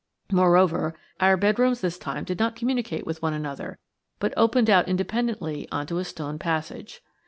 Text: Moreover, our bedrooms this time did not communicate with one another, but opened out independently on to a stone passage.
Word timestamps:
Moreover, 0.31 0.95
our 1.19 1.37
bedrooms 1.37 1.81
this 1.81 1.99
time 1.99 2.23
did 2.23 2.39
not 2.39 2.55
communicate 2.55 3.05
with 3.05 3.21
one 3.21 3.35
another, 3.35 3.77
but 4.17 4.33
opened 4.35 4.67
out 4.67 4.87
independently 4.87 5.67
on 5.71 5.85
to 5.85 5.99
a 5.99 6.03
stone 6.03 6.39
passage. 6.39 7.01